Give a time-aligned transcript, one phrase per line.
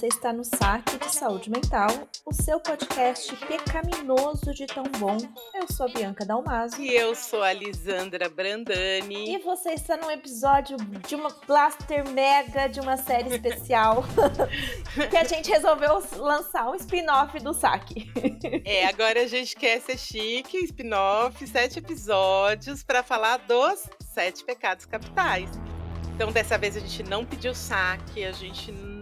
[0.00, 1.90] Você está no Saque de Saúde Mental,
[2.24, 5.18] o seu podcast pecaminoso de tão bom.
[5.54, 6.80] Eu sou a Bianca Dalmaso.
[6.80, 9.34] E eu sou a Lisandra Brandani.
[9.34, 14.02] E você está num episódio de uma Blaster Mega de uma série especial
[15.10, 18.10] que a gente resolveu lançar um spin-off do Saque.
[18.64, 24.86] É, agora a gente quer ser chique, spin-off, sete episódios para falar dos sete pecados
[24.86, 25.50] capitais.
[26.14, 28.99] Então, dessa vez a gente não pediu saque, a gente não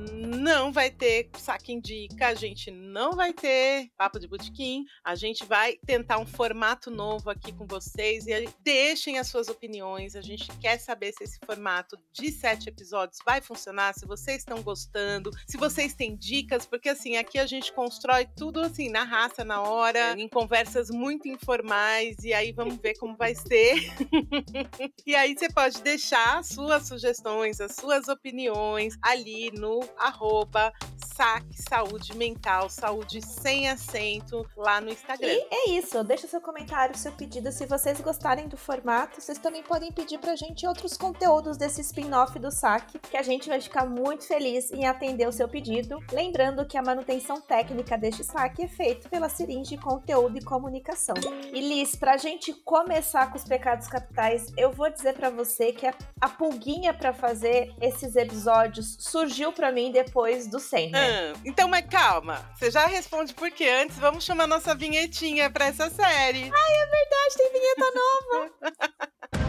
[0.79, 5.77] vai ter saque indica, a gente não vai ter papo de botequim, a gente vai
[5.85, 10.15] tentar um formato novo aqui com vocês e deixem as suas opiniões.
[10.15, 14.63] A gente quer saber se esse formato de sete episódios vai funcionar, se vocês estão
[14.63, 19.45] gostando, se vocês têm dicas, porque assim, aqui a gente constrói tudo assim, na raça,
[19.45, 23.75] na hora, em conversas muito informais, e aí vamos ver como vai ser.
[25.05, 30.73] e aí você pode deixar as suas sugestões, as suas opiniões ali no arroba
[31.19, 35.33] saque saúde mental, saúde sem acento lá no Instagram.
[35.33, 37.51] E é isso, deixa seu comentário, seu pedido.
[37.51, 42.39] Se vocês gostarem do formato, vocês também podem pedir pra gente outros conteúdos desse spin-off
[42.39, 45.99] do saque, que a gente vai ficar muito feliz em atender o seu pedido.
[46.13, 51.17] Lembrando que a manutenção técnica deste saque é feita pela Siringe Conteúdo e Comunicação.
[51.53, 55.89] E Liz, pra gente começar com os pecados capitais, eu vou dizer para você que
[56.21, 61.08] a, pulguinha para fazer esses episódios surgiu para mim depois do 100, né?
[61.45, 62.45] Então, mas calma.
[62.57, 66.51] Você já responde porque antes vamos chamar nossa vinhetinha pra essa série.
[66.53, 69.39] Ai, é verdade, tem vinheta nova.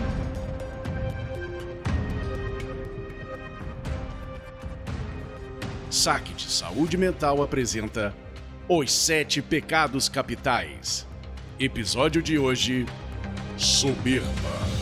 [5.90, 8.16] Saque de Saúde Mental apresenta
[8.68, 11.08] Os Sete Pecados Capitais.
[11.60, 12.86] Episódio de hoje:
[13.58, 14.79] Soberba.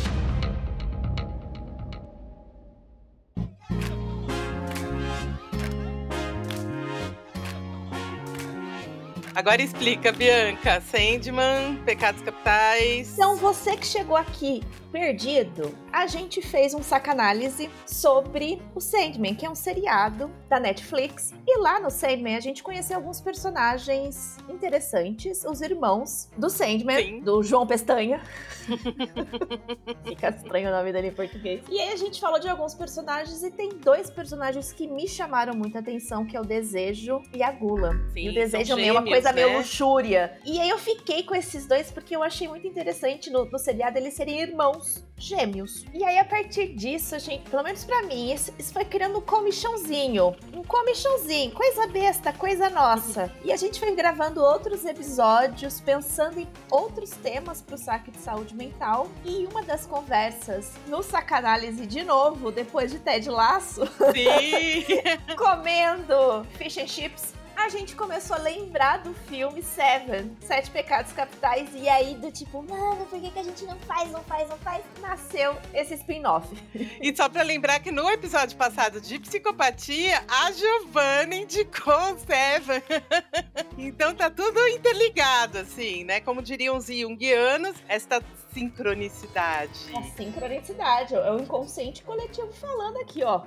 [9.38, 10.82] Agora explica, Bianca.
[10.82, 13.14] Sandman, Pecados Capitais.
[13.14, 19.46] Então, você que chegou aqui perdido, a gente fez um sacanálise sobre o Sandman, que
[19.46, 21.34] é um seriado da Netflix.
[21.46, 27.20] E lá no Sandman a gente conheceu alguns personagens interessantes, os irmãos do Sandman, Sim.
[27.22, 28.22] do João Pestanha.
[30.06, 31.64] Fica estranho o nome dele em português.
[31.70, 35.54] E aí a gente falou de alguns personagens e tem dois personagens que me chamaram
[35.54, 37.94] muita atenção, que é o Desejo e a Gula.
[38.14, 39.58] Sim, e o Desejo é uma coisa meio né?
[39.58, 40.38] luxúria.
[40.46, 43.98] E aí eu fiquei com esses dois porque eu achei muito interessante no, no seriado
[43.98, 44.77] eles serem irmãos
[45.18, 45.84] gêmeos.
[45.94, 49.22] E aí a partir disso, gente, pelo menos pra mim, isso, isso foi criando um
[49.22, 50.36] comichãozinho.
[50.54, 53.32] Um comichãozinho, coisa besta, coisa nossa.
[53.44, 58.56] E a gente foi gravando outros episódios, pensando em outros temas pro saque de saúde
[58.56, 59.08] mental.
[59.26, 64.86] E uma das conversas no Sacanálise de novo, depois de Ted Laço, Sim.
[65.36, 71.70] comendo fish and chips, a gente começou a lembrar do filme Seven, Sete Pecados Capitais,
[71.74, 74.58] e aí do tipo, mano, por que, que a gente não faz, não faz, não
[74.60, 74.84] faz?
[75.02, 76.48] Nasceu esse spin-off.
[77.02, 82.82] E só pra lembrar que no episódio passado de psicopatia, a Giovanna indicou Seven.
[83.78, 86.20] então tá tudo interligado, assim, né?
[86.20, 88.22] Como diriam os junguianos, esta
[88.58, 89.96] sincronicidade.
[89.96, 93.44] É sincronicidade, é o inconsciente coletivo falando aqui, ó.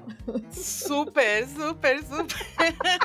[0.50, 2.46] Super, super, super.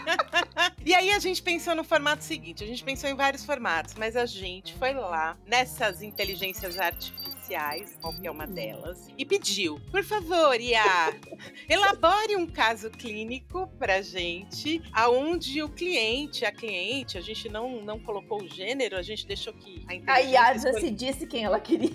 [0.85, 4.16] e aí a gente pensou no formato seguinte: a gente pensou em vários formatos, mas
[4.16, 11.13] a gente foi lá nessas inteligências artificiais, qualquer uma delas, e pediu: por favor, Ia,
[11.69, 18.00] elabore um caso clínico pra gente, aonde o cliente, a cliente, a gente não, não
[18.00, 21.44] colocou o gênero, a gente deixou que a A inteligência Yadza escolhesse- se disse quem
[21.44, 21.91] ela queria.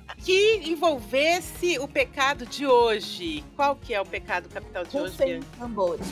[0.24, 3.44] que envolvesse o pecado de hoje.
[3.56, 5.10] Qual que é o pecado capital de hoje?
[5.12, 6.06] Rufem tambores.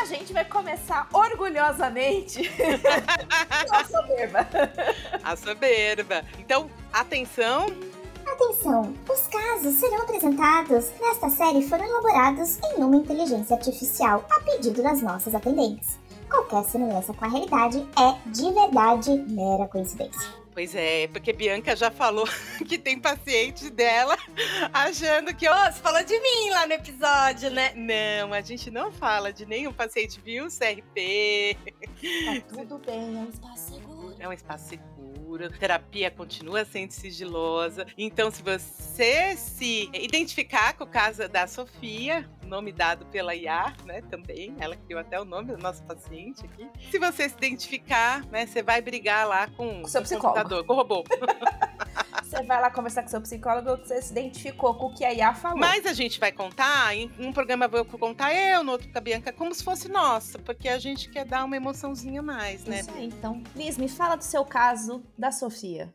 [0.00, 4.46] A gente vai começar orgulhosamente com a soberba.
[5.24, 6.24] A soberba.
[6.38, 7.66] Então, atenção.
[8.24, 8.94] Atenção!
[9.10, 15.02] Os casos serão apresentados nesta série foram elaborados em uma inteligência artificial a pedido das
[15.02, 15.98] nossas atendentes.
[16.30, 20.37] Qualquer semelhança com a realidade é, de verdade, mera coincidência.
[20.58, 22.26] Pois é, porque Bianca já falou
[22.66, 24.16] que tem paciente dela
[24.74, 27.72] achando que, ó, você falou de mim lá no episódio, né?
[27.76, 30.48] Não, a gente não fala de nenhum paciente, viu?
[30.48, 31.56] CRP.
[31.62, 34.16] Tá tudo bem, é um espaço seguro.
[34.18, 34.97] É um espaço seguro.
[35.28, 37.86] Seguro, terapia continua sendo sigilosa.
[37.98, 44.00] Então, se você se identificar com o caso da Sofia, nome dado pela IA, né,
[44.10, 46.66] também, ela criou até o nome do nosso paciente aqui.
[46.90, 50.72] Se você se identificar, né, você vai brigar lá com, o seu com computador, com
[50.72, 51.04] o robô.
[52.28, 55.34] Você vai lá conversar com seu psicólogo, você se identificou com o que a IA
[55.34, 55.58] falou.
[55.58, 58.98] Mas a gente vai contar, em um programa eu vou contar eu, no outro com
[58.98, 62.80] a Bianca, como se fosse nossa, porque a gente quer dar uma emoçãozinha mais, né?
[62.80, 63.42] Isso aí, então.
[63.56, 65.92] Liz, me fala do seu caso da Sofia.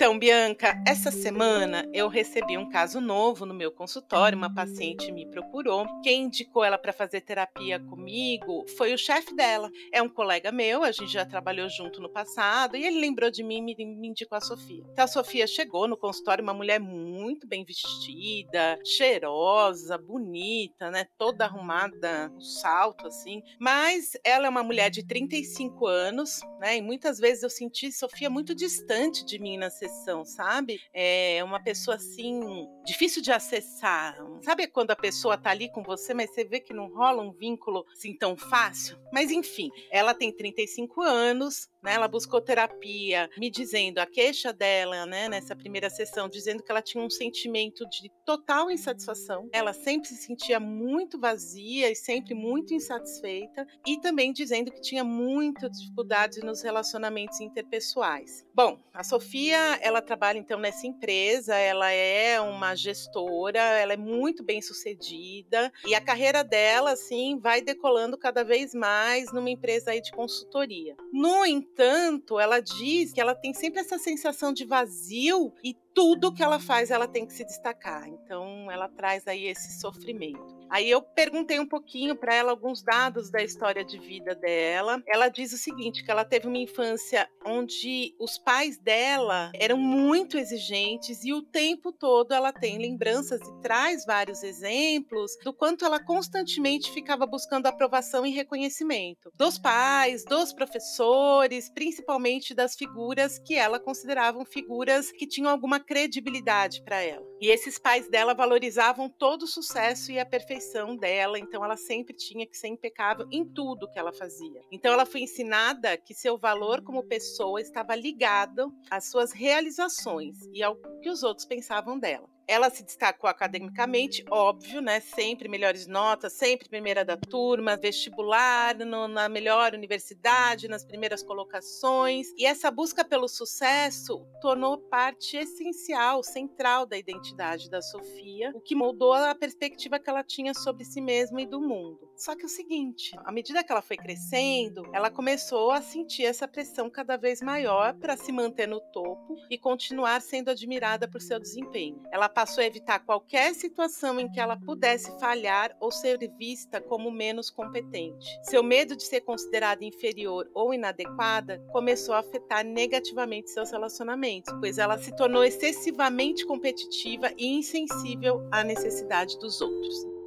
[0.00, 4.34] Então, Bianca, essa semana eu recebi um caso novo no meu consultório.
[4.34, 5.86] Uma paciente me procurou.
[6.02, 9.70] Quem indicou ela para fazer terapia comigo foi o chefe dela.
[9.92, 13.42] É um colega meu, a gente já trabalhou junto no passado e ele lembrou de
[13.42, 14.82] mim e me, me indicou a Sofia.
[14.90, 21.08] Então, a Sofia chegou no consultório, uma mulher muito bem vestida, cheirosa, bonita, né?
[21.18, 23.42] Toda arrumada, um salto assim.
[23.58, 26.78] Mas ela é uma mulher de 35 anos, né?
[26.78, 29.89] E muitas vezes eu senti Sofia muito distante de mim na sessão,
[30.24, 30.80] sabe?
[30.92, 34.16] É uma pessoa assim, difícil de acessar.
[34.42, 37.32] Sabe quando a pessoa tá ali com você, mas você vê que não rola um
[37.32, 38.98] vínculo assim tão fácil?
[39.12, 45.06] Mas enfim, ela tem 35 anos, né, ela buscou terapia, me dizendo a queixa dela,
[45.06, 49.48] né, nessa primeira sessão, dizendo que ela tinha um sentimento de total insatisfação.
[49.52, 55.04] Ela sempre se sentia muito vazia e sempre muito insatisfeita, e também dizendo que tinha
[55.04, 58.46] muita dificuldade nos relacionamentos interpessoais.
[58.54, 64.42] Bom, a Sofia, ela trabalha então nessa empresa, ela é uma gestora, ela é muito
[64.42, 70.00] bem sucedida e a carreira dela, assim, vai decolando cada vez mais numa empresa aí
[70.00, 70.96] de consultoria.
[71.12, 76.42] No entanto, ela diz que ela tem sempre essa sensação de vazio e tudo que
[76.42, 78.08] ela faz ela tem que se destacar.
[78.08, 80.59] Então, ela traz aí esse sofrimento.
[80.70, 85.02] Aí eu perguntei um pouquinho para ela alguns dados da história de vida dela.
[85.08, 90.38] Ela diz o seguinte, que ela teve uma infância onde os pais dela eram muito
[90.38, 95.98] exigentes e o tempo todo ela tem lembranças e traz vários exemplos do quanto ela
[95.98, 103.80] constantemente ficava buscando aprovação e reconhecimento dos pais, dos professores, principalmente das figuras que ela
[103.80, 107.26] consideravam figuras que tinham alguma credibilidade para ela.
[107.40, 110.59] E esses pais dela valorizavam todo o sucesso e a perfeição
[110.96, 114.60] dela, então ela sempre tinha que ser impecável em tudo que ela fazia.
[114.70, 120.62] Então ela foi ensinada que seu valor como pessoa estava ligado às suas realizações e
[120.62, 122.28] ao que os outros pensavam dela.
[122.50, 124.98] Ela se destacou academicamente, óbvio, né?
[124.98, 132.26] Sempre melhores notas, sempre primeira da turma, vestibular, no, na melhor universidade, nas primeiras colocações.
[132.36, 138.74] E essa busca pelo sucesso tornou parte essencial, central da identidade da Sofia, o que
[138.74, 142.09] moldou a perspectiva que ela tinha sobre si mesma e do mundo.
[142.20, 146.46] Só que o seguinte, à medida que ela foi crescendo, ela começou a sentir essa
[146.46, 151.40] pressão cada vez maior para se manter no topo e continuar sendo admirada por seu
[151.40, 152.02] desempenho.
[152.12, 157.10] Ela passou a evitar qualquer situação em que ela pudesse falhar ou ser vista como
[157.10, 158.38] menos competente.
[158.42, 164.76] Seu medo de ser considerada inferior ou inadequada começou a afetar negativamente seus relacionamentos, pois
[164.76, 170.19] ela se tornou excessivamente competitiva e insensível à necessidade dos outros.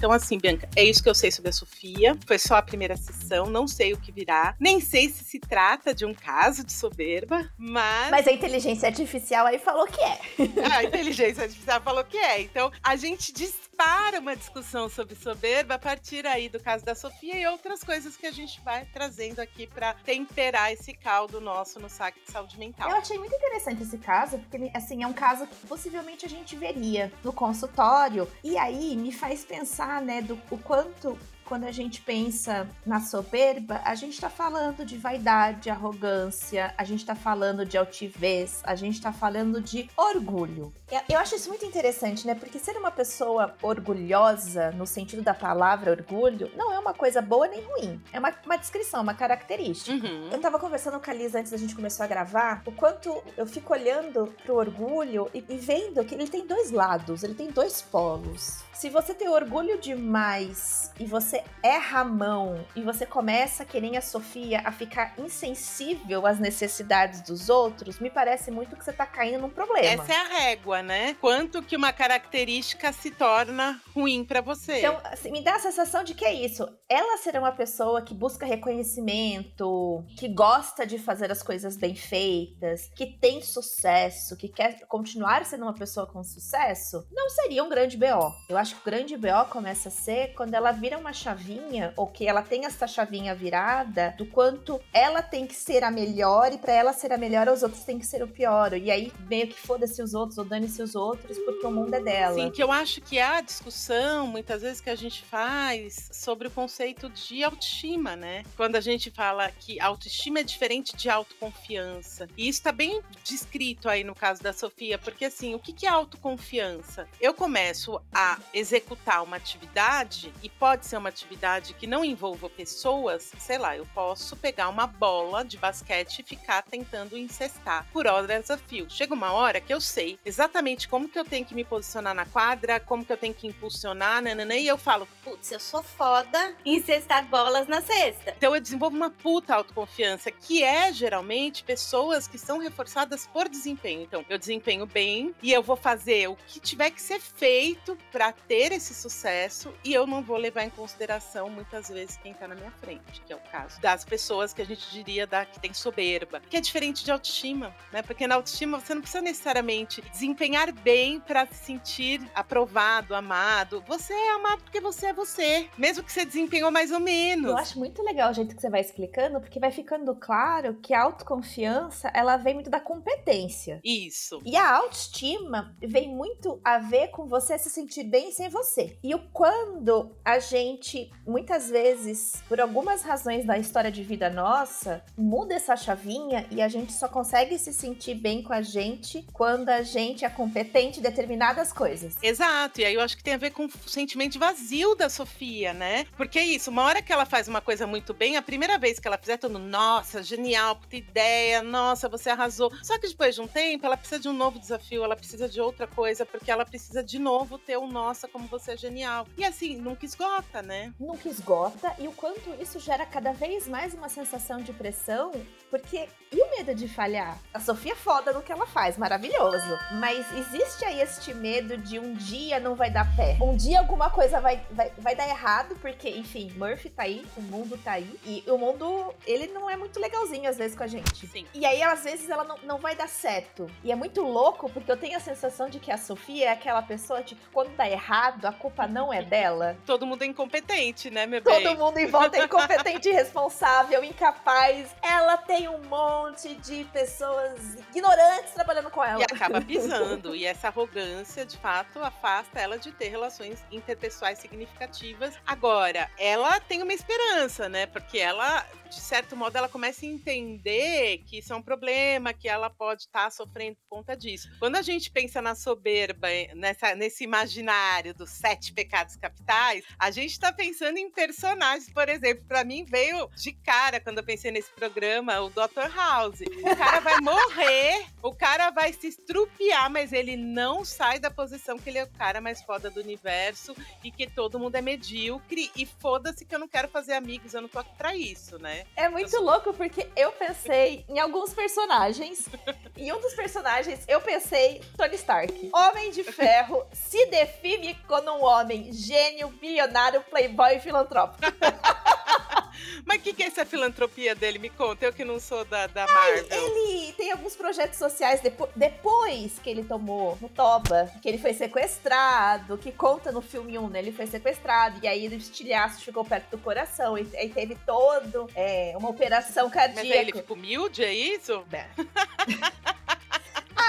[0.00, 2.16] Então, assim, Bianca, é isso que eu sei sobre a Sofia.
[2.26, 4.56] Foi só a primeira sessão, não sei o que virá.
[4.58, 8.10] Nem sei se se trata de um caso de soberba, mas.
[8.10, 10.18] Mas a inteligência artificial aí falou que é.
[10.74, 12.40] a inteligência artificial falou que é.
[12.40, 17.38] Então, a gente dispara uma discussão sobre soberba a partir aí do caso da Sofia
[17.38, 21.90] e outras coisas que a gente vai trazendo aqui para temperar esse caldo nosso no
[21.90, 22.88] saque de saúde mental.
[22.88, 26.56] Eu achei muito interessante esse caso, porque, assim, é um caso que possivelmente a gente
[26.56, 28.26] veria no consultório.
[28.42, 31.18] E aí me faz pensar né, do o quanto
[31.50, 37.00] quando a gente pensa na soberba, a gente está falando de vaidade, arrogância, a gente
[37.00, 40.72] está falando de altivez, a gente está falando de orgulho.
[41.08, 42.36] Eu acho isso muito interessante, né?
[42.36, 47.48] Porque ser uma pessoa orgulhosa, no sentido da palavra orgulho, não é uma coisa boa
[47.48, 48.00] nem ruim.
[48.12, 49.90] É uma, uma descrição, uma característica.
[49.90, 50.28] Uhum.
[50.30, 53.44] Eu tava conversando com a Liz antes da gente começar a gravar, o quanto eu
[53.44, 57.82] fico olhando pro orgulho e, e vendo que ele tem dois lados, ele tem dois
[57.82, 63.78] polos Se você tem orgulho demais e você erra a mão e você começa, que
[63.78, 68.90] nem a Sofia, a ficar insensível às necessidades dos outros, me parece muito que você
[68.90, 70.02] tá caindo num problema.
[70.02, 71.14] Essa é a régua, né?
[71.20, 74.78] Quanto que uma característica se torna ruim para você.
[74.78, 76.66] Então, assim, me dá a sensação de que é isso.
[76.88, 82.90] Ela será uma pessoa que busca reconhecimento, que gosta de fazer as coisas bem feitas,
[82.96, 87.98] que tem sucesso, que quer continuar sendo uma pessoa com sucesso, não seria um grande
[87.98, 88.32] BO.
[88.48, 92.06] Eu acho que o grande BO começa a ser quando ela vira uma chavinha, ou
[92.06, 96.58] que ela tem essa chavinha virada, do quanto ela tem que ser a melhor, e
[96.58, 98.72] para ela ser a melhor, os outros têm que ser o pior.
[98.72, 102.00] E aí, meio que foda-se os outros, ou dane-se os outros, porque o mundo é
[102.00, 102.34] dela.
[102.34, 106.48] Sim, que eu acho que é a discussão, muitas vezes, que a gente faz sobre
[106.48, 108.42] o conceito de autoestima, né?
[108.56, 112.28] Quando a gente fala que autoestima é diferente de autoconfiança.
[112.36, 115.88] E isso tá bem descrito aí no caso da Sofia, porque assim, o que é
[115.88, 117.06] autoconfiança?
[117.20, 123.32] Eu começo a executar uma atividade, e pode ser uma atividade que não envolva pessoas,
[123.38, 128.50] sei lá, eu posso pegar uma bola de basquete e ficar tentando incestar por horas
[128.50, 128.88] a fio.
[128.88, 132.26] Chega uma hora que eu sei exatamente como que eu tenho que me posicionar na
[132.26, 136.54] quadra, como que eu tenho que impulsionar, nananã, e eu falo, Putz, eu sou foda
[136.64, 138.34] em cestar bolas na cesta.
[138.36, 144.02] Então eu desenvolvo uma puta autoconfiança, que é geralmente pessoas que são reforçadas por desempenho.
[144.02, 148.32] Então, eu desempenho bem e eu vou fazer o que tiver que ser feito para
[148.48, 152.54] ter esse sucesso e eu não vou levar em consideração muitas vezes quem tá na
[152.54, 155.72] minha frente, que é o caso das pessoas que a gente diria da, que tem
[155.72, 158.02] soberba, que é diferente de autoestima, né?
[158.02, 163.82] Porque na autoestima você não precisa necessariamente desempenhar bem para se sentir aprovado, amado.
[163.86, 167.50] Você é amado porque você é você, mesmo que você desempenhou mais ou menos.
[167.50, 170.94] Eu acho muito legal o jeito que você vai explicando, porque vai ficando claro que
[170.94, 173.80] a autoconfiança, ela vem muito da competência.
[173.84, 174.40] Isso.
[174.44, 178.98] E a autoestima vem muito a ver com você se sentir bem sem você.
[179.02, 185.02] E o quando a gente, muitas vezes, por algumas razões da história de vida nossa,
[185.16, 189.68] muda essa chavinha e a gente só consegue se sentir bem com a gente quando
[189.68, 192.16] a gente é competente em determinadas coisas.
[192.22, 195.72] Exato, e aí eu acho que tem a ver com o sentimento vazio da Sofia,
[195.72, 196.06] né?
[196.16, 198.98] Porque é isso, uma hora que ela faz uma coisa muito bem, a primeira vez
[198.98, 202.72] que ela fizer, todo mundo, nossa, genial, puta ideia, nossa, você arrasou.
[202.82, 205.60] Só que depois de um tempo, ela precisa de um novo desafio, ela precisa de
[205.60, 209.26] outra coisa, porque ela precisa de novo ter um nossa, como você é genial.
[209.36, 210.92] E assim, nunca esgota, né?
[211.00, 215.32] Nunca esgota, e o quanto isso gera cada vez mais uma sensação de pressão,
[215.70, 217.38] porque e o medo de falhar?
[217.52, 219.66] A Sofia é foda no que ela faz, maravilhoso.
[219.94, 223.36] Mas existe aí este medo de um dia não vai dar pé.
[223.40, 227.42] Um dia alguma coisa vai, vai, vai dar errado, porque, enfim, Murphy tá aí, o
[227.42, 228.18] mundo tá aí.
[228.24, 231.26] E o mundo, ele não é muito legalzinho às vezes com a gente.
[231.26, 231.44] Sim.
[231.52, 233.66] E aí, às vezes, ela não, não vai dar certo.
[233.82, 236.82] E é muito louco, porque eu tenho a sensação de que a Sofia é aquela
[236.82, 239.76] pessoa, tipo, quando dá errado, a culpa não é dela.
[239.86, 241.62] Todo mundo é incompetente, né, meu bem?
[241.62, 244.94] Todo mundo em volta é incompetente, irresponsável, incapaz.
[245.02, 249.20] Ela tem um monte de pessoas ignorantes trabalhando com ela.
[249.20, 250.34] E acaba pisando.
[250.34, 255.34] e essa arrogância, de fato, afasta ela de ter relações interpessoais significativas.
[255.46, 257.86] Agora, ela tem uma esperança, né?
[257.86, 262.48] Porque ela, de certo modo, ela começa a entender que isso é um problema, que
[262.48, 264.50] ela pode estar sofrendo por conta disso.
[264.58, 270.32] Quando a gente pensa na soberba, nessa, nesse imaginário dos sete pecados capitais, a gente
[270.32, 271.90] está pensando em personagens.
[271.92, 275.88] Por exemplo, para mim veio de cara, quando eu pensei nesse programa, o Dr.
[275.94, 276.40] House.
[276.40, 281.78] O cara vai morrer, o cara vai se estrupiar, mas ele não sai da posição
[281.78, 285.70] que ele é o cara mais foda do universo e que todo mundo é medíocre.
[285.76, 288.79] E foda-se que eu não quero fazer amigos, eu não tô aqui pra isso, né?
[288.96, 292.48] É muito louco porque eu pensei em alguns personagens.
[292.96, 295.70] e um dos personagens, eu pensei Tony Stark.
[295.72, 301.42] Homem de Ferro se define como um homem gênio, bilionário, playboy e filantrópico.
[303.04, 304.58] Mas o que, que é essa filantropia dele?
[304.58, 306.46] Me conta, eu que não sou da, da Marvel.
[306.50, 311.54] Ele tem alguns projetos sociais depo depois que ele tomou no Toba, que ele foi
[311.54, 313.98] sequestrado, que conta no filme 1, né?
[313.98, 318.48] Ele foi sequestrado, e aí o estilhaço chegou perto do coração, e aí teve todo
[318.54, 320.02] é, uma operação cardíaca.
[320.02, 321.64] Mas aí ele ficou humilde, é isso?
[321.72, 321.86] É.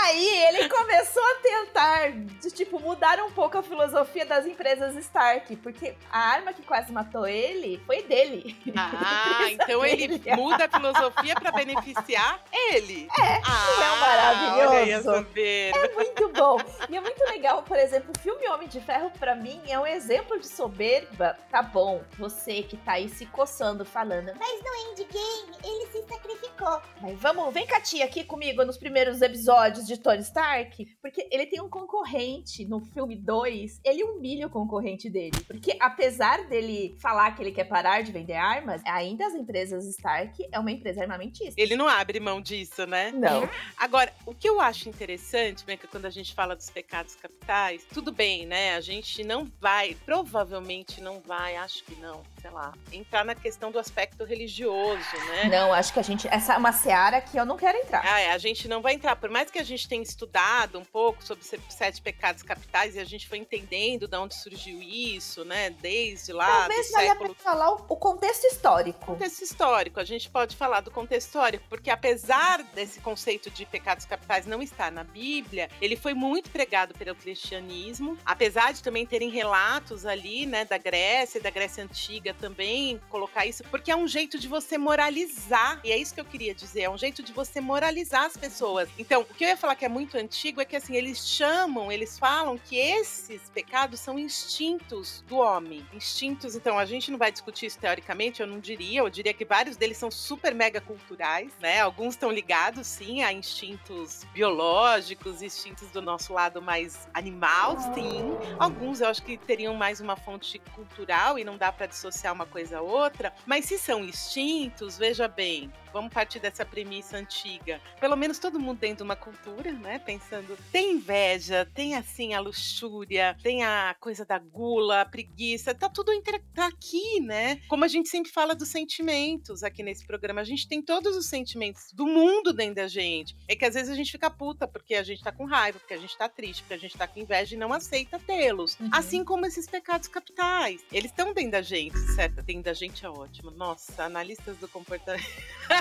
[0.01, 5.55] Aí ele começou a tentar, de, tipo, mudar um pouco a filosofia das empresas Stark,
[5.57, 8.55] porque a arma que quase matou ele foi dele.
[8.75, 12.39] Ah, então ele muda a filosofia para beneficiar
[12.71, 13.07] ele.
[13.19, 15.27] É, ah, não é maravilhoso?
[15.35, 16.57] É muito bom.
[16.89, 19.85] E é muito legal, por exemplo, o filme Homem de Ferro, pra mim, é um
[19.85, 21.37] exemplo de soberba.
[21.51, 26.81] Tá bom, você que tá aí se coçando, falando, Mas no endgame, ele se sacrificou.
[27.01, 30.85] mas vamos, vem cá, tia, aqui comigo nos primeiros episódios de Tony Stark?
[31.01, 35.39] Porque ele tem um concorrente no filme 2, ele humilha o concorrente dele.
[35.45, 40.47] Porque apesar dele falar que ele quer parar de vender armas, ainda as empresas Stark
[40.51, 41.59] é uma empresa armamentista.
[41.59, 43.11] Ele não abre mão disso, né?
[43.11, 43.49] Não.
[43.77, 48.11] Agora, o que eu acho interessante, Beca, quando a gente fala dos pecados capitais, tudo
[48.11, 48.75] bem, né?
[48.75, 53.71] A gente não vai, provavelmente não vai, acho que não, sei lá, entrar na questão
[53.71, 55.49] do aspecto religioso, né?
[55.49, 56.27] Não, acho que a gente.
[56.27, 58.01] Essa é uma seara que eu não quero entrar.
[58.05, 59.15] Ah, é, a gente não vai entrar.
[59.15, 62.99] Por mais que a gente tenha estudado um pouco sobre os sete pecados capitais e
[62.99, 65.69] a gente foi entendendo de onde surgiu isso, né?
[65.69, 69.05] Desde lá Talvez do valha século falar o, o contexto histórico.
[69.05, 69.99] contexto histórico.
[69.99, 74.61] A gente pode falar do contexto histórico, porque apesar desse conceito de pecados capitais não
[74.61, 80.45] estar na Bíblia, ele foi muito pregado pelo cristianismo, apesar de também terem relatos ali,
[80.45, 84.47] né, da Grécia e da Grécia Antiga também colocar isso, porque é um jeito de
[84.47, 88.25] você moralizar, e é isso que eu queria dizer, é um jeito de você moralizar
[88.25, 88.89] as pessoas.
[88.97, 91.91] Então, o que eu ia falar que é muito antigo é que assim, eles chamam,
[91.91, 95.85] eles falam que esses pecados são instintos do homem.
[95.93, 99.45] Instintos, então, a gente não vai discutir isso teoricamente, eu não diria, eu diria que
[99.45, 101.81] vários deles são super mega culturais, né?
[101.81, 108.37] Alguns estão ligados sim a instintos biológicos, instintos do nosso lado mais animal, sim.
[108.59, 112.45] Alguns eu acho que teriam mais uma fonte cultural e não dá para dissociar uma
[112.45, 117.81] coisa a outra, mas se são instintos, veja bem, vamos partir dessa premissa antiga.
[117.99, 119.99] Pelo menos todo mundo dentro de uma cultura, né?
[119.99, 125.89] Pensando, tem inveja, tem assim a luxúria, tem a coisa da gula, a preguiça, tá
[125.89, 127.61] tudo entre, tá aqui, né?
[127.67, 131.27] Como a gente sempre fala dos sentimentos aqui nesse programa, a gente tem todos os
[131.27, 133.35] sentimentos do mundo dentro da gente.
[133.47, 135.93] É que às vezes a gente fica puta porque a gente tá com raiva, porque
[135.93, 138.79] a gente tá triste, porque a gente tá com inveja e não aceita tê-los.
[138.79, 138.89] Uhum.
[138.91, 140.81] Assim como esses pecados capitais.
[140.91, 142.41] Eles estão dentro da gente, certo?
[142.41, 143.51] Dentro da gente é ótimo.
[143.51, 145.23] Nossa, analistas do comportamento.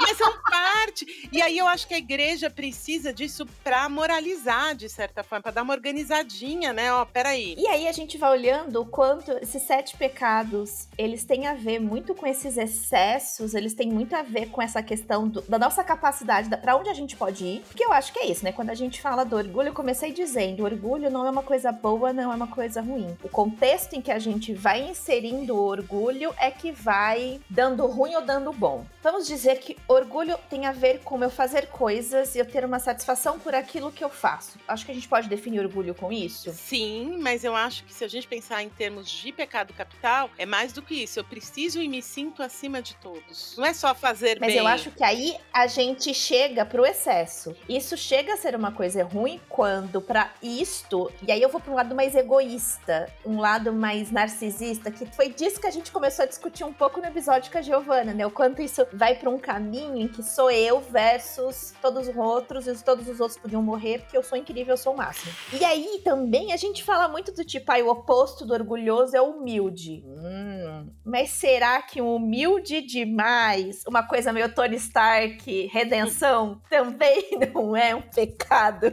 [0.00, 1.28] Mas são parte.
[1.32, 5.52] E aí eu acho que a igreja precisa disso pra moralizar, de certa forma, pra
[5.52, 6.92] dar uma organizadinha, né?
[6.92, 7.54] Ó, peraí.
[7.58, 11.78] E aí a gente vai olhando o quanto esses sete pecados, eles têm a ver
[11.80, 15.82] muito com esses excessos, eles têm muito a ver com essa questão do- da nossa
[15.84, 17.60] capacidade, da, pra onde a gente pode ir.
[17.68, 18.52] Porque eu acho que é isso, né?
[18.52, 22.12] Quando a gente fala do orgulho, eu comecei dizendo, orgulho não é uma coisa boa,
[22.12, 23.16] não é uma coisa ruim.
[23.22, 28.14] O contexto em que a gente vai inserindo o orgulho é que vai dando ruim
[28.16, 28.84] ou dando bom.
[29.02, 32.78] Vamos dizer que orgulho tem a ver com eu fazer coisas e eu ter uma
[32.78, 34.58] satisfação por aquilo que eu faço.
[34.66, 36.52] Acho que a gente pode definir orgulho com isso.
[36.52, 40.46] Sim, mas eu acho que se a gente pensar em termos de pecado capital, é
[40.46, 41.18] mais do que isso.
[41.18, 43.54] Eu preciso e me sinto acima de todos.
[43.56, 44.58] Não é só fazer Mas bem.
[44.58, 47.54] eu acho que aí a gente chega pro excesso.
[47.68, 51.72] Isso chega a ser uma coisa ruim quando pra isto, e aí eu vou pra
[51.72, 56.24] um lado mais egoísta, um lado mais narcisista, que foi disso que a gente começou
[56.24, 58.26] a discutir um pouco no episódio com a Giovana, né?
[58.26, 62.66] O quanto isso vai pra um caminho em que sou eu versus todos os outros,
[62.66, 65.32] e todos os outros podiam morrer porque eu sou incrível, eu sou o máximo.
[65.52, 69.20] E aí também a gente fala muito do tipo, aí o oposto do orgulhoso é
[69.20, 70.02] o humilde.
[70.06, 77.76] Hum, mas será que um humilde demais, uma coisa meio Tony Stark, redenção, também não
[77.76, 78.86] é um pecado?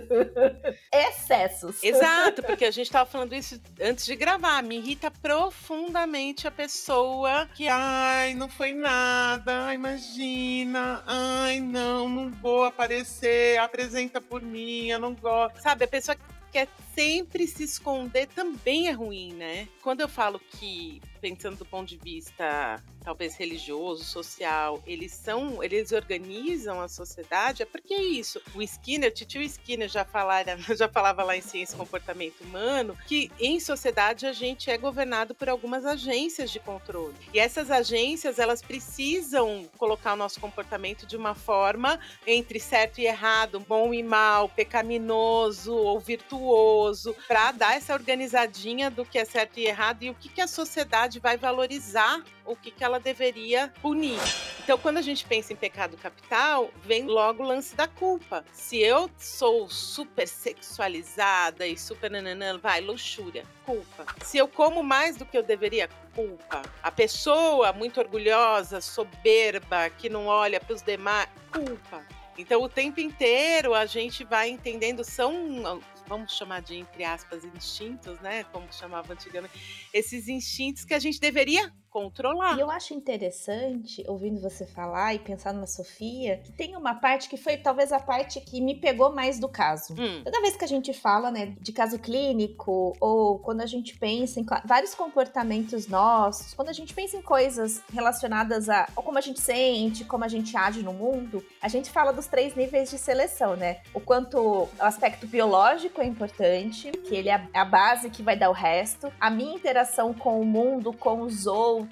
[0.94, 1.84] Excessos.
[1.84, 4.62] Exato, porque a gente tava falando isso antes de gravar.
[4.64, 10.57] Me irrita profundamente a pessoa que, ai, não foi nada, imagina,
[11.06, 15.62] ai, não, não vou aparecer, apresenta por mim, eu não gosto.
[15.62, 16.68] Sabe, a pessoa que quer
[16.98, 19.68] sempre se esconder também é ruim, né?
[19.84, 25.94] Quando eu falo que, pensando do ponto de vista talvez religioso, social, eles são, eles
[25.94, 28.42] organizam a sociedade, é porque é isso.
[28.54, 33.32] O Skinner, tio Skinner já, falara, já falava lá em Ciência e Comportamento Humano que
[33.40, 37.16] em sociedade a gente é governado por algumas agências de controle.
[37.34, 43.06] E essas agências, elas precisam colocar o nosso comportamento de uma forma entre certo e
[43.06, 46.87] errado, bom e mal, pecaminoso ou virtuoso,
[47.28, 50.48] para dar essa organizadinha do que é certo e errado e o que, que a
[50.48, 54.20] sociedade vai valorizar, o que, que ela deveria punir.
[54.64, 58.44] Então, quando a gente pensa em pecado capital, vem logo o lance da culpa.
[58.52, 64.06] Se eu sou super sexualizada e super nananã, vai, luxúria, culpa.
[64.24, 66.62] Se eu como mais do que eu deveria, culpa.
[66.84, 72.06] A pessoa muito orgulhosa, soberba, que não olha para os demais, culpa.
[72.38, 78.20] Então, o tempo inteiro a gente vai entendendo, são, vamos chamar de, entre aspas, instintos,
[78.20, 78.44] né?
[78.46, 82.56] Como chamava antigamente, esses instintos que a gente deveria controlar.
[82.58, 87.28] E eu acho interessante, ouvindo você falar e pensando na Sofia, que tem uma parte
[87.28, 89.94] que foi talvez a parte que me pegou mais do caso.
[89.94, 90.22] Hum.
[90.24, 94.40] Toda vez que a gente fala, né, de caso clínico, ou quando a gente pensa
[94.40, 99.22] em vários comportamentos nossos, quando a gente pensa em coisas relacionadas a ou como a
[99.22, 102.98] gente sente, como a gente age no mundo, a gente fala dos três níveis de
[102.98, 103.82] seleção, né?
[103.94, 108.38] O quanto o aspecto biológico é importante, que ele é a- a base que vai
[108.38, 111.87] dar o resto, a minha interação com o mundo, com os outros,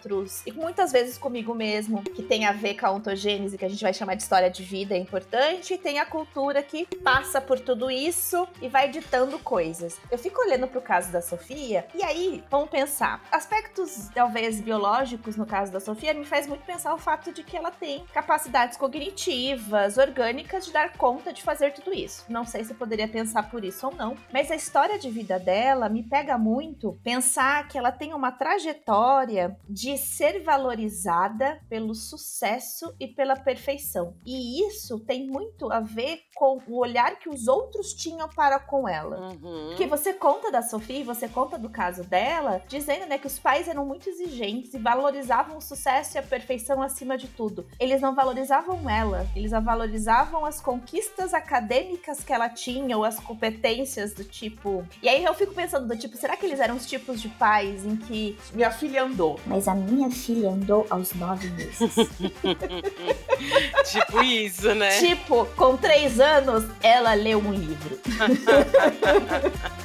[0.46, 3.84] e muitas vezes comigo mesmo, que tem a ver com a ontogênese, que a gente
[3.84, 7.60] vai chamar de história de vida, é importante, e tem a cultura que passa por
[7.60, 9.98] tudo isso e vai ditando coisas.
[10.12, 15.46] Eu fico olhando pro caso da Sofia, e aí, vamos pensar, aspectos talvez biológicos no
[15.46, 19.98] caso da Sofia me faz muito pensar o fato de que ela tem capacidades cognitivas,
[19.98, 22.26] orgânicas de dar conta de fazer tudo isso.
[22.30, 25.40] Não sei se eu poderia pensar por isso ou não, mas a história de vida
[25.40, 32.96] dela me pega muito pensar que ela tem uma trajetória de ser valorizada pelo sucesso
[32.98, 34.16] e pela perfeição.
[34.26, 38.88] E isso tem muito a ver com o olhar que os outros tinham para com
[38.88, 39.34] ela.
[39.34, 39.68] Uhum.
[39.68, 43.68] Porque você conta da Sofia, você conta do caso dela, dizendo né, que os pais
[43.68, 47.68] eram muito exigentes e valorizavam o sucesso e a perfeição acima de tudo.
[47.78, 53.20] Eles não valorizavam ela, eles a valorizavam as conquistas acadêmicas que ela tinha, ou as
[53.20, 54.88] competências do tipo.
[55.04, 57.86] E aí eu fico pensando do tipo, será que eles eram os tipos de pais
[57.86, 59.38] em que Minha filha andou.
[59.46, 61.96] Mas a minha filha andou aos nove meses.
[63.92, 65.00] tipo isso, né?
[65.00, 68.00] Tipo, com três anos, ela leu um livro.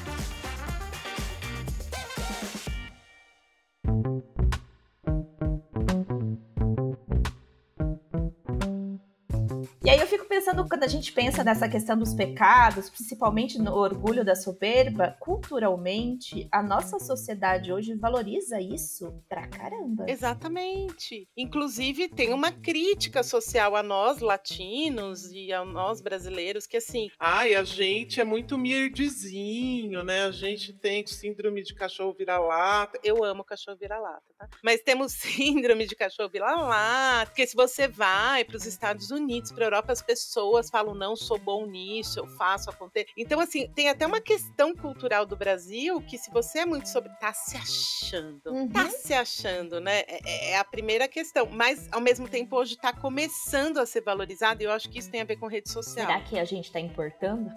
[10.40, 16.48] pensando, quando a gente pensa nessa questão dos pecados, principalmente no orgulho da soberba, culturalmente,
[16.50, 20.06] a nossa sociedade hoje valoriza isso pra caramba.
[20.08, 21.28] Exatamente.
[21.36, 27.54] Inclusive, tem uma crítica social a nós latinos e a nós brasileiros que, assim, Ai,
[27.54, 30.22] a gente é muito mirdizinho, né?
[30.22, 32.98] A gente tem síndrome de cachorro vira-lata.
[33.04, 34.48] eu amo cachorro vira-lata, tá?
[34.64, 39.66] Mas temos síndrome de cachorro vira-lata, porque se você vai para os Estados Unidos, para
[39.66, 40.29] Europa, as pessoas
[40.70, 43.06] falam, não, sou bom nisso, eu faço acontecer.
[43.16, 47.10] Então, assim, tem até uma questão cultural do Brasil que se você é muito sobre,
[47.20, 48.68] tá se achando, Uhum.
[48.68, 50.00] tá se achando, né?
[50.06, 51.46] É, é a primeira questão.
[51.50, 55.10] Mas, ao mesmo tempo, hoje tá começando a ser valorizado e eu acho que isso
[55.10, 56.06] tem a ver com rede social.
[56.06, 57.50] Será que a gente tá importando?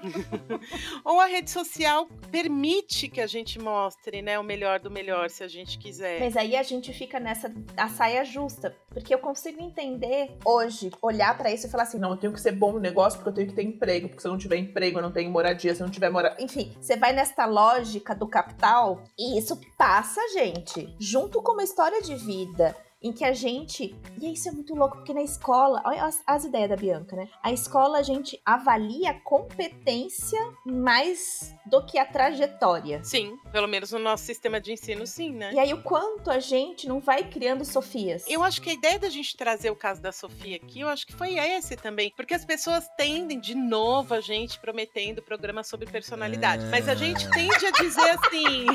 [1.04, 5.42] Ou a rede social permite que a gente mostre, né, o melhor do melhor, se
[5.42, 6.20] a gente quiser.
[6.20, 11.36] Mas aí a gente fica nessa a saia justa, porque eu consigo entender hoje, olhar
[11.36, 13.34] pra isso e falar assim, Não, eu tenho que ser bom no negócio porque eu
[13.34, 14.08] tenho que ter emprego.
[14.08, 15.74] Porque se eu não tiver emprego, eu não tenho moradia.
[15.74, 16.42] Se eu não tiver moradia.
[16.42, 22.00] enfim, você vai nesta lógica do capital e isso passa, gente, junto com uma história
[22.00, 23.94] de vida em que a gente.
[24.20, 25.82] E isso é muito louco, porque na escola.
[25.84, 27.28] Olha as, as ideias da Bianca, né?
[27.42, 33.02] A escola a gente avalia a competência mais do que a trajetória.
[33.02, 35.52] Sim, pelo menos no nosso sistema de ensino, sim, né?
[35.52, 38.24] E aí, o quanto a gente não vai criando Sofias?
[38.28, 41.06] Eu acho que a ideia da gente trazer o caso da Sofia aqui, eu acho
[41.06, 42.12] que foi esse também.
[42.16, 46.66] Porque as pessoas tendem, de novo, a gente prometendo programa sobre personalidade.
[46.66, 48.66] Mas a gente tende a dizer assim.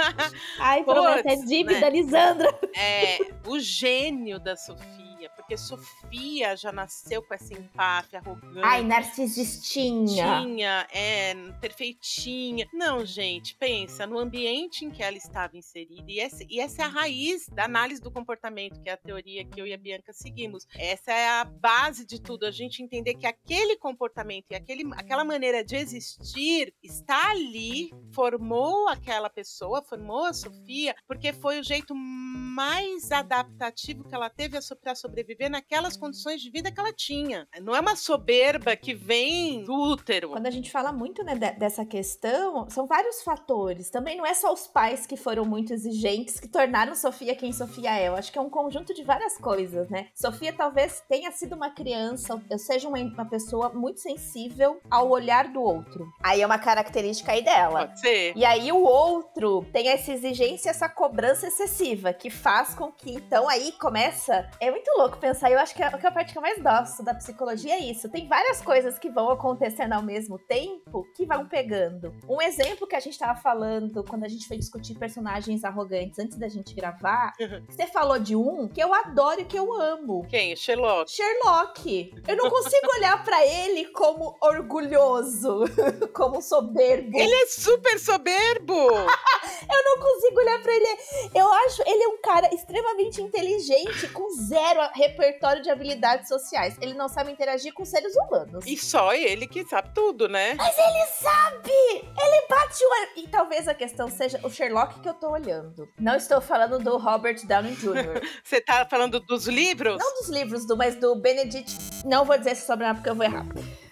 [0.58, 1.90] Ai, promessa é dívida, né?
[1.90, 2.58] Lisandra.
[2.74, 8.62] é, o gênio da Sofia, porque Sofia já nasceu com essa empáfia, arrogância.
[8.64, 10.42] Ai, narcisistinha.
[10.42, 12.68] Tinha, é, perfeitinha.
[12.72, 16.10] Não, gente, pensa no ambiente em que ela estava inserida.
[16.10, 19.44] E essa, e essa é a raiz da análise do comportamento, que é a teoria
[19.44, 20.66] que eu e a Bianca seguimos.
[20.76, 25.24] Essa é a base de tudo, a gente entender que aquele comportamento e aquele, aquela
[25.24, 31.94] maneira de existir está ali, formou aquela pessoa, formou a Sofia, porque foi o jeito
[31.94, 37.48] mais adaptativo que ela teve para sobreviver naquelas condições de vida que ela tinha.
[37.62, 40.28] Não é uma soberba que vem do útero.
[40.30, 43.88] Quando a gente fala muito né, de- dessa questão, são vários fatores.
[43.90, 47.98] Também não é só os pais que foram muito exigentes que tornaram Sofia quem Sofia
[47.98, 48.08] é.
[48.08, 50.08] Eu acho que é um conjunto de várias coisas, né?
[50.14, 55.48] Sofia talvez tenha sido uma criança, eu seja uma, uma pessoa muito sensível ao olhar
[55.48, 56.06] do outro.
[56.22, 57.86] Aí é uma característica aí dela.
[57.86, 58.32] Pode ser.
[58.36, 63.48] E aí o outro tem essa exigência, essa cobrança excessiva, que faz com que, então,
[63.48, 64.48] aí começa.
[64.60, 65.50] É muito louco pensar.
[65.50, 68.08] Eu acho que a, que a parte que eu mais gosto da psicologia é isso.
[68.10, 72.14] Tem várias coisas que vão acontecendo ao mesmo tempo que vão pegando.
[72.28, 76.36] Um exemplo que a gente tava falando quando a gente foi discutir personagens arrogantes antes
[76.36, 77.64] da gente gravar, Uhum.
[77.68, 80.26] você falou de um que eu adoro e que eu amo.
[80.28, 80.54] Quem?
[80.56, 81.10] Sherlock.
[81.10, 82.14] Sherlock.
[82.26, 85.64] Eu não consigo olhar pra ele como orgulhoso,
[86.14, 87.16] como soberbo.
[87.16, 88.74] Ele é super soberbo!
[88.74, 90.86] Eu não consigo olhar pra ele.
[91.34, 96.76] Eu acho ele é um cara extremamente inteligente, com zero repertório de habilidades sociais.
[96.80, 98.64] Ele não sabe interagir com seres humanos.
[98.66, 100.54] E só ele que sabe tudo, né?
[100.54, 101.70] Mas ele sabe!
[101.70, 103.10] Ele bate o olho.
[103.16, 105.88] E talvez a questão seja o Sherlock que eu tô olhando.
[105.98, 108.22] Não estou falando do Robert Downey Jr.
[108.42, 109.98] Você tá falando dos livros?
[109.98, 112.04] Não dos livros, do, mas do Benedict.
[112.04, 113.46] Não vou dizer esse sobrenome porque eu vou errar.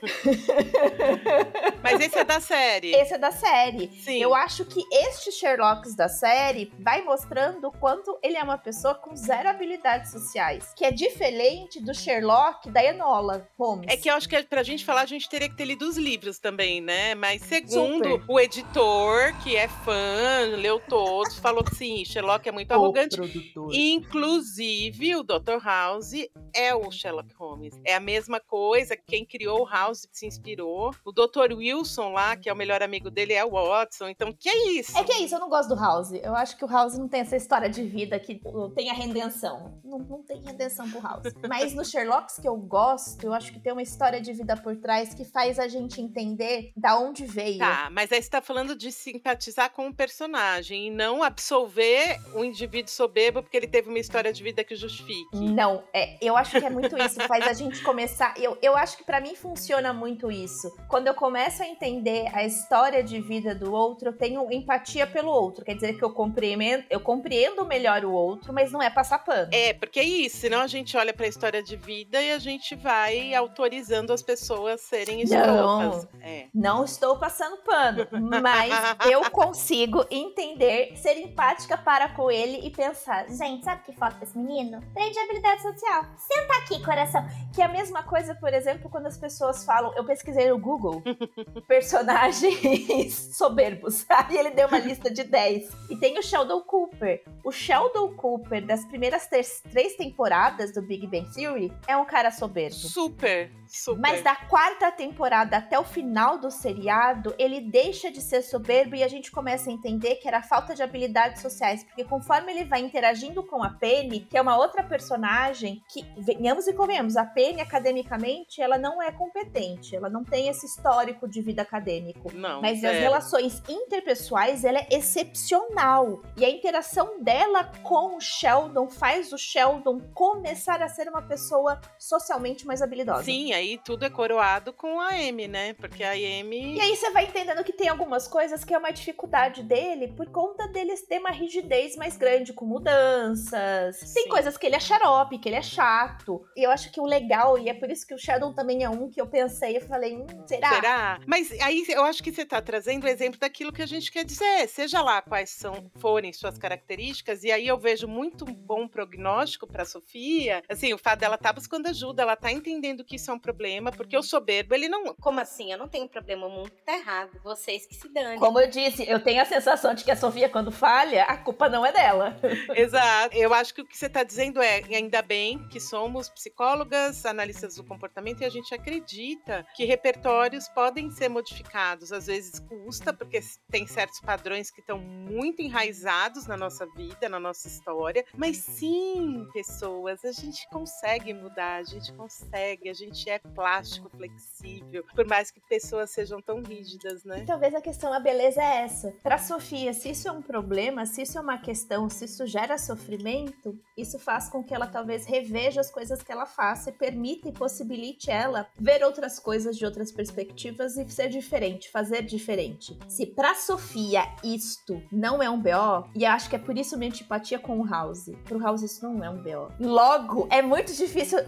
[1.83, 2.95] Mas esse é da série.
[2.95, 3.91] Esse é da série.
[4.03, 4.21] Sim.
[4.21, 8.95] Eu acho que este Sherlock da série vai mostrando o quanto ele é uma pessoa
[8.95, 10.73] com zero habilidades sociais.
[10.75, 13.87] Que é diferente do Sherlock da Enola Holmes.
[13.89, 15.97] É que eu acho que pra gente falar, a gente teria que ter lido os
[15.97, 17.15] livros também, né?
[17.15, 18.25] Mas segundo Super.
[18.29, 23.17] o editor, que é fã, leu todos, falou que sim, Sherlock é muito O arrogante.
[23.17, 23.71] produtor.
[23.75, 25.63] Inclusive, o Dr.
[25.63, 26.13] House
[26.55, 27.75] é o Sherlock Holmes.
[27.85, 30.95] É a mesma coisa, quem criou o House se inspirou.
[31.05, 31.55] O Dr.
[31.57, 34.09] Wilson lá, que é o melhor amigo dele, é o Watson.
[34.09, 34.97] Então, que é isso?
[34.97, 36.13] É que é isso, eu não gosto do House.
[36.13, 38.41] Eu acho que o House não tem essa história de vida que
[38.75, 39.81] tem a redenção.
[39.85, 41.25] Não, não tem redenção pro House.
[41.49, 44.77] Mas no Sherlocks que eu gosto, eu acho que tem uma história de vida por
[44.77, 47.59] trás que faz a gente entender da onde veio.
[47.59, 52.45] Tá, mas aí você tá falando de simpatizar com o personagem e não absolver o
[52.45, 55.35] indivíduo soberbo porque ele teve uma história de vida que justifique.
[55.35, 57.21] Não, é, eu acho que é muito isso.
[57.27, 58.35] Faz a gente começar.
[58.39, 60.75] Eu, eu acho que pra mim funciona muito isso.
[60.89, 65.31] Quando eu começo a entender a história de vida do outro, eu tenho empatia pelo
[65.31, 65.65] outro.
[65.65, 69.51] Quer dizer que eu compreendo, eu compreendo melhor o outro, mas não é passar pano.
[69.53, 72.75] É, porque é isso, senão a gente olha pra história de vida e a gente
[72.75, 75.25] vai autorizando as pessoas a serem Não.
[75.25, 76.09] escrotas.
[76.21, 76.47] É.
[76.55, 78.07] Não estou passando pano,
[78.43, 78.73] mas
[79.11, 84.39] eu consigo entender, ser empática para com ele e pensar, Gente, sabe que falta esse
[84.39, 84.81] menino?
[84.95, 86.05] Treino de habilidade social.
[86.17, 87.27] Senta aqui, coração.
[87.53, 91.03] Que é a mesma coisa, por exemplo, quando as pessoas falam, eu pesquisei no Google
[91.67, 94.05] personagens soberbos.
[94.09, 95.71] Aí ele deu uma lista de 10.
[95.91, 97.23] E tem o Sheldon Cooper.
[97.45, 102.75] O Sheldon Cooper, das primeiras três temporadas do Big Bang Theory, é um cara soberbo.
[102.75, 104.01] Super, super.
[104.01, 109.03] Mas da quarta temporada até o final do seriado, ele deixa de ser soberbo e
[109.03, 111.85] a gente começa a entender que era falta de habilidades sociais.
[111.85, 116.67] Porque conforme ele vai interagindo com a Penny, que é uma outra personagem que, venhamos
[116.67, 119.54] e convenhamos, a Penny, academicamente, ela não é competente.
[119.93, 122.33] Ela não tem esse histórico de vida acadêmico.
[122.35, 123.01] Não, Mas as zero.
[123.01, 126.23] relações interpessoais, ela é excepcional.
[126.37, 131.81] E a interação dela com o Sheldon faz o Sheldon começar a ser uma pessoa
[131.99, 133.25] socialmente mais habilidosa.
[133.25, 135.73] Sim, aí tudo é coroado com a Amy, né?
[135.75, 136.77] Porque a Amy.
[136.77, 140.27] E aí você vai entendendo que tem algumas coisas que é uma dificuldade dele por
[140.31, 143.99] conta deles ter uma rigidez mais grande com mudanças.
[144.13, 144.29] Tem Sim.
[144.29, 146.45] coisas que ele é xarope, que ele é chato.
[146.57, 148.91] E eu acho que o legal, e é por isso que o Sheldon também é
[148.91, 150.75] um que eu pensei, eu falei, hum, será?
[150.75, 151.21] Será?
[151.27, 154.25] Mas aí eu acho que você está trazendo o exemplo daquilo que a gente quer
[154.25, 154.69] dizer.
[154.69, 159.85] Seja lá quais são, forem suas características, e aí eu vejo muito bom prognóstico para
[159.85, 160.63] Sofia.
[160.69, 163.93] Assim, o fato dela tá buscando ajuda, ela tá entendendo que isso é um problema,
[163.93, 165.15] porque o soberbo, ele não.
[165.15, 165.73] Como assim?
[165.73, 167.41] Eu não tenho problema, o mundo tá errado.
[167.43, 168.39] Vocês que se danem.
[168.39, 171.69] Como eu disse, eu tenho a sensação de que a Sofia, quando falha, a culpa
[171.69, 172.37] não é dela.
[172.75, 173.37] Exato.
[173.37, 177.25] Eu acho que o que você está dizendo é, e ainda bem que somos psicólogas,
[177.27, 179.34] analistas do comportamento, e a gente acredita
[179.75, 182.13] que repertórios podem ser modificados.
[182.13, 187.41] Às vezes custa, porque tem certos padrões que estão muito enraizados na nossa vida, na
[187.41, 188.25] nossa história.
[188.37, 195.05] Mas sim, pessoas, a gente consegue mudar, a gente consegue, a gente é plástico, flexível,
[195.15, 197.45] por mais que pessoas sejam tão rígidas, né?
[197.47, 199.13] Talvez a questão, a beleza é essa.
[199.23, 202.77] Pra Sofia, se isso é um problema, se isso é uma questão, se isso gera
[202.79, 207.49] sofrimento, isso faz com que ela talvez reveja as coisas que ela faça e permita
[207.49, 212.99] e possibilite ela ver outras coisas de outras perspectivas e ser diferente, fazer diferente.
[213.09, 217.11] Se pra Sofia isto não é um BO, e acho que é por isso minha
[217.11, 218.31] antipatia com o House.
[218.45, 219.73] Pro House isso não é um BO.
[219.81, 221.39] Logo, é muito difícil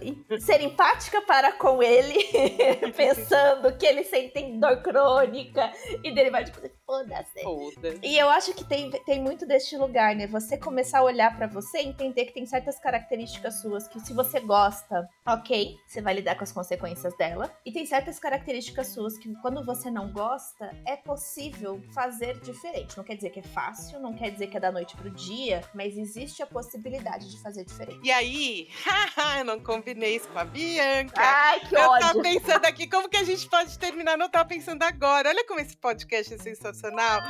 [0.41, 2.17] ser empática para com ele,
[2.97, 5.71] pensando que ele sente dor crônica
[6.03, 7.43] e dele vai tipo, foda-se.
[7.43, 7.95] Foda.
[8.03, 10.27] E eu acho que tem, tem muito deste lugar, né?
[10.27, 14.13] Você começar a olhar pra você e entender que tem certas características suas que se
[14.13, 17.51] você gosta, ok, você vai lidar com as consequências dela.
[17.67, 22.97] E tem certas características suas que quando você não gosta, é possível fazer diferente.
[22.97, 25.69] Não quer dizer que é fácil, não quer dizer que é da noite pro dia,
[25.75, 28.07] mas existe a possibilidade de fazer diferente.
[28.07, 28.69] E aí,
[29.41, 31.21] eu não combinei isso com a Bianca.
[31.21, 32.23] Ai, que Eu tava ódio!
[32.23, 34.17] pensando aqui, como que a gente pode terminar?
[34.17, 35.29] Não tava pensando agora.
[35.29, 37.21] Olha como esse podcast é sensacional.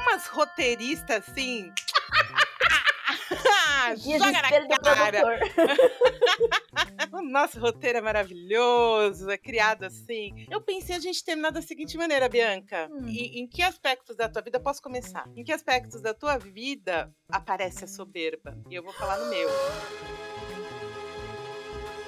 [0.00, 1.72] Umas roteiristas assim.
[3.96, 5.22] Joga na cara.
[7.12, 10.46] O nosso roteiro é maravilhoso, é criado assim.
[10.50, 12.88] Eu pensei a gente terminar da seguinte maneira, Bianca.
[12.90, 13.06] Hum.
[13.08, 15.28] E- em que aspectos da tua vida posso começar?
[15.36, 18.56] Em que aspectos da tua vida aparece a soberba?
[18.70, 19.48] E eu vou falar no meu.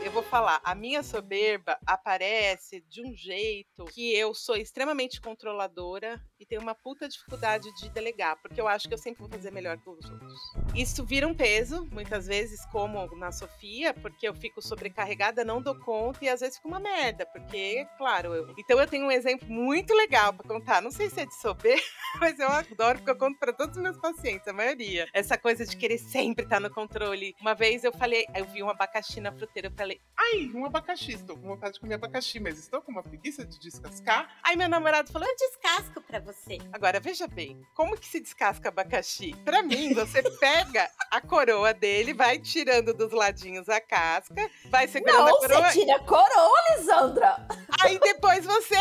[0.07, 6.25] Eu vou falar, a minha soberba aparece de um jeito que eu sou extremamente controladora
[6.39, 9.51] e tenho uma puta dificuldade de delegar, porque eu acho que eu sempre vou fazer
[9.51, 10.39] melhor que os outros.
[10.77, 15.77] Isso vira um peso, muitas vezes, como na Sofia, porque eu fico sobrecarregada, não dou
[15.81, 18.55] conta e às vezes fica uma merda, porque, claro, eu...
[18.57, 20.81] então eu tenho um exemplo muito legal pra contar.
[20.81, 21.83] Não sei se é de soberba,
[22.21, 25.09] mas eu adoro porque eu conto pra todos os meus pacientes, a maioria.
[25.13, 27.35] Essa coisa de querer sempre estar no controle.
[27.41, 31.13] Uma vez eu falei, eu vi um abacaxi na fruteira, eu falei, Ai, um abacaxi.
[31.13, 34.29] Estou com vontade de comer abacaxi, mas estou com uma preguiça de descascar.
[34.43, 36.59] Aí meu namorado falou: Eu descasco pra você.
[36.73, 39.35] agora veja bem, como que se descasca abacaxi?
[39.45, 45.19] Pra mim, você pega a coroa dele, vai tirando dos ladinhos a casca, vai segurando
[45.19, 47.47] Não, a coroa, você tira a coroa, Lisandra.
[47.83, 48.77] aí depois você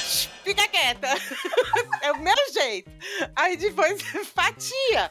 [0.48, 1.08] fica quieta.
[2.00, 2.90] É o meu jeito.
[3.34, 4.00] Aí depois
[4.32, 5.10] fatia.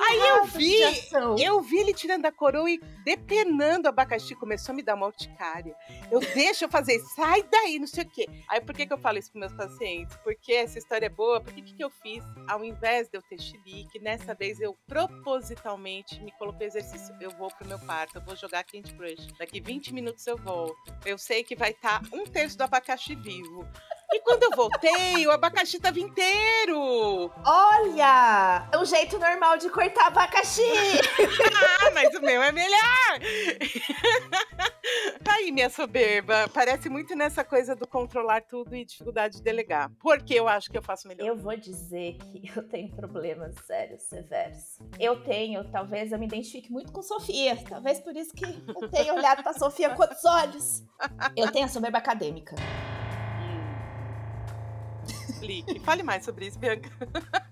[0.00, 0.76] Aí eu vi,
[1.42, 4.34] eu vi ele tirando a coroa e depenando o abacaxi.
[4.36, 5.74] Começou a me dar uma urticária.
[6.10, 8.26] Eu deixo eu fazer, sai daí, não sei o quê.
[8.48, 10.16] Aí por que, que eu falo isso para meus pacientes?
[10.22, 11.40] Porque essa história é boa.
[11.40, 12.22] Por que, que, que eu fiz?
[12.48, 17.14] Ao invés de eu ter chilique, nessa vez eu propositalmente me coloquei exercício.
[17.20, 19.26] Eu vou pro meu quarto, eu vou jogar Candy Crush.
[19.36, 20.94] Daqui 20 minutos eu volto.
[21.04, 23.66] Eu sei que vai estar um terço do abacaxi vivo.
[24.12, 27.30] E quando eu voltei, o abacaxi tava inteiro.
[27.44, 30.62] Olha, é um jeito normal de cortar abacaxi.
[31.86, 33.20] Ah, mas o meu é melhor!
[35.22, 36.48] tá aí, minha soberba.
[36.52, 39.90] Parece muito nessa coisa do controlar tudo e dificuldade de delegar.
[40.00, 41.26] Porque eu acho que eu faço melhor.
[41.26, 44.78] Eu vou dizer que eu tenho problemas sérios, severos.
[44.98, 47.56] Eu tenho, talvez eu me identifique muito com Sofia.
[47.68, 50.82] Talvez por isso que eu tenha olhado pra Sofia com outros olhos.
[51.36, 52.54] Eu tenho a soberba acadêmica.
[55.44, 55.80] Explique.
[55.80, 56.90] Fale mais sobre isso, Bianca.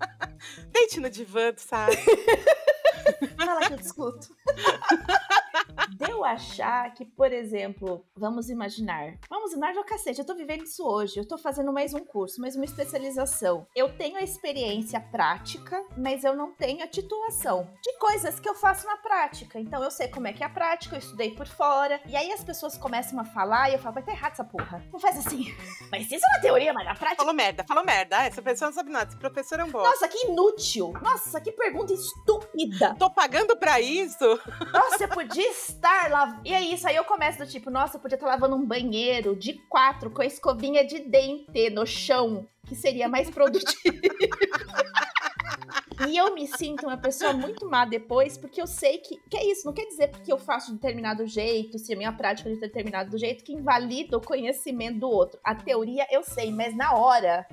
[0.72, 1.96] Deite no divã, sabe?
[3.37, 4.37] Fala que eu discuto.
[5.96, 9.18] De eu achar que, por exemplo, vamos imaginar.
[9.28, 11.18] Vamos imaginar o cacete, eu tô vivendo isso hoje.
[11.18, 13.66] Eu tô fazendo mais um curso, mais uma especialização.
[13.74, 18.55] Eu tenho a experiência prática, mas eu não tenho a titulação de coisas que eu
[18.55, 19.61] faço na prática.
[19.61, 22.00] Então eu sei como é que é a prática, eu estudei por fora.
[22.07, 24.83] E aí as pessoas começam a falar e eu falo, vai tá errado essa porra.
[24.92, 25.44] Não faz assim.
[25.90, 27.16] Mas isso é uma teoria, mas na prática.
[27.16, 28.18] Falou merda, falou merda.
[28.18, 29.11] Ah, essa pessoa não sabe nada.
[29.11, 29.90] Esse professor é um bosta.
[29.90, 30.92] Nossa, que inútil!
[31.02, 32.94] Nossa, que pergunta estúpida!
[32.98, 34.24] Tô pagando pra isso.
[34.72, 36.40] Nossa, eu podia estar lá.
[36.45, 39.35] E é isso, aí eu começo do tipo, nossa, eu podia estar lavando um banheiro
[39.37, 43.97] de quatro com a escovinha de dente no chão, que seria mais produtivo.
[46.08, 49.20] E eu me sinto uma pessoa muito má depois, porque eu sei que.
[49.28, 52.12] Que é isso, não quer dizer porque eu faço de determinado jeito, se a minha
[52.12, 55.38] prática é de determinado jeito, que invalida o conhecimento do outro.
[55.44, 57.46] A teoria eu sei, mas na hora.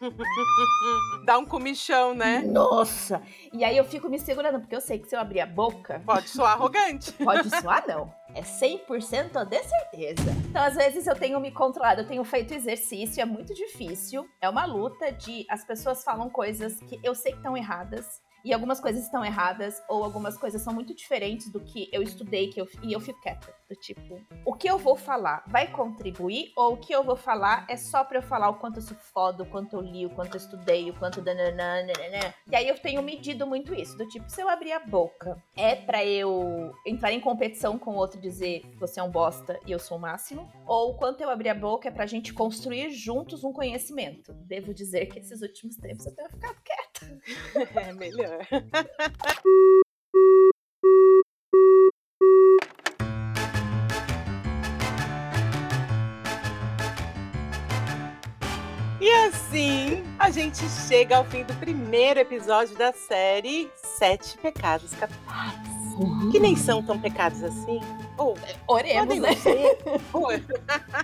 [1.24, 2.42] Dá um comichão, né?
[2.44, 3.22] Nossa!
[3.52, 6.02] E aí eu fico me segurando, porque eu sei que se eu abrir a boca,
[6.04, 7.12] Pode soar arrogante.
[7.12, 8.12] Pode soar, não.
[8.34, 10.30] É 100% de certeza.
[10.48, 14.28] Então, às vezes, eu tenho me controlado, eu tenho feito exercício, é muito difícil.
[14.40, 15.46] É uma luta de.
[15.48, 18.20] As pessoas falam coisas que eu sei que estão erradas.
[18.44, 22.48] E algumas coisas estão erradas, ou algumas coisas são muito diferentes do que eu estudei,
[22.48, 23.54] que eu, e eu fico quieta.
[23.68, 27.66] Do tipo, o que eu vou falar vai contribuir, ou o que eu vou falar
[27.68, 30.10] é só pra eu falar o quanto eu sou foda, o quanto eu li, o
[30.10, 31.22] quanto eu estudei, o quanto.
[32.50, 33.96] E aí eu tenho medido muito isso.
[33.96, 37.96] Do tipo, se eu abrir a boca, é pra eu entrar em competição com o
[37.96, 40.52] outro e dizer você é um bosta e eu sou o máximo?
[40.66, 44.34] Ou quanto eu abrir a boca é pra gente construir juntos um conhecimento?
[44.34, 46.84] Devo dizer que esses últimos tempos eu tenho ficado quieta.
[47.88, 48.46] É melhor.
[59.04, 66.32] E assim, a gente chega ao fim do primeiro episódio da série Sete Pecados Capitais.
[66.32, 67.82] Que nem são tão pecados assim.
[68.16, 68.36] Ou
[68.68, 69.34] Oremos, podem né?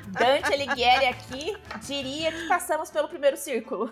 [0.08, 3.90] Dante Alighieri aqui diria que passamos pelo primeiro círculo.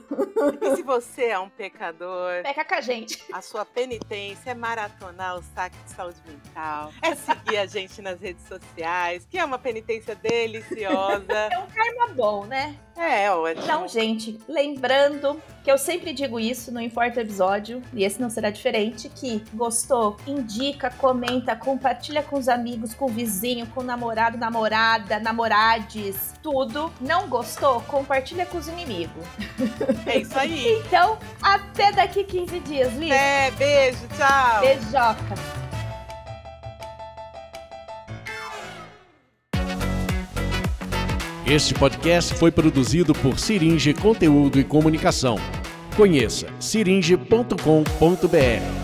[0.61, 3.23] E se você é um pecador, Peca com a gente.
[3.33, 6.93] a sua penitência é maratonar o saque de saúde mental.
[7.03, 11.33] É seguir a gente nas redes sociais, que é uma penitência deliciosa.
[11.33, 12.77] É um karma bom, né?
[12.97, 13.63] É, ótimo.
[13.65, 18.29] Então, gente, lembrando que eu sempre digo isso, não importa o episódio, e esse não
[18.29, 23.85] será diferente, que gostou, indica, comenta, compartilha com os amigos, com o vizinho, com o
[23.85, 26.93] namorado, namorada, namorades, tudo.
[27.01, 27.81] Não gostou?
[27.83, 29.25] Compartilha com os inimigos.
[30.07, 30.81] É isso aí.
[30.87, 33.11] então, até daqui 15 dias, Liz.
[33.11, 34.61] É, beijo, tchau.
[34.61, 35.59] Beijoca.
[41.47, 45.37] Este podcast foi produzido por Siringe Conteúdo e Comunicação.
[45.97, 48.78] Conheça siringe.com.br.